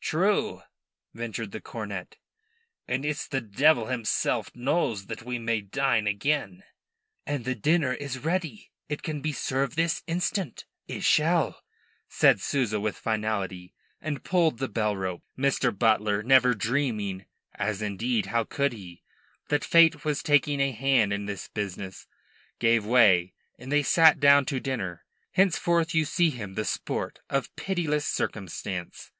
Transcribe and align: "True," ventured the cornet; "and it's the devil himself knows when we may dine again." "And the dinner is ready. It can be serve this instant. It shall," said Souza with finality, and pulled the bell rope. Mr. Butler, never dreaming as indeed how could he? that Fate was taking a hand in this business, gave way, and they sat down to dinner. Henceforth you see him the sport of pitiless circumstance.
"True," 0.00 0.62
ventured 1.12 1.50
the 1.52 1.60
cornet; 1.60 2.16
"and 2.86 3.04
it's 3.04 3.26
the 3.26 3.42
devil 3.42 3.86
himself 3.88 4.50
knows 4.54 5.04
when 5.06 5.18
we 5.26 5.38
may 5.38 5.60
dine 5.60 6.06
again." 6.06 6.62
"And 7.26 7.44
the 7.44 7.54
dinner 7.56 7.92
is 7.92 8.18
ready. 8.20 8.70
It 8.88 9.02
can 9.02 9.20
be 9.20 9.32
serve 9.32 9.74
this 9.74 10.02
instant. 10.06 10.64
It 10.86 11.02
shall," 11.04 11.62
said 12.08 12.40
Souza 12.40 12.80
with 12.80 12.96
finality, 12.96 13.74
and 14.00 14.24
pulled 14.24 14.60
the 14.60 14.68
bell 14.68 14.96
rope. 14.96 15.24
Mr. 15.36 15.76
Butler, 15.78 16.22
never 16.22 16.54
dreaming 16.54 17.26
as 17.56 17.82
indeed 17.82 18.26
how 18.26 18.44
could 18.44 18.72
he? 18.72 19.02
that 19.50 19.64
Fate 19.64 20.04
was 20.06 20.22
taking 20.22 20.58
a 20.60 20.70
hand 20.72 21.12
in 21.12 21.26
this 21.26 21.48
business, 21.48 22.06
gave 22.60 22.86
way, 22.86 23.34
and 23.58 23.70
they 23.70 23.82
sat 23.82 24.20
down 24.20 24.46
to 24.46 24.58
dinner. 24.60 25.04
Henceforth 25.32 25.92
you 25.94 26.06
see 26.06 26.30
him 26.30 26.54
the 26.54 26.64
sport 26.64 27.18
of 27.28 27.54
pitiless 27.56 28.06
circumstance. 28.06 29.10